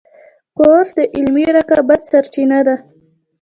کورس 0.57 0.89
د 0.97 0.99
علمي 1.15 1.45
رقابت 1.57 2.01
سرچینه 2.11 2.59
ده. 2.67 2.75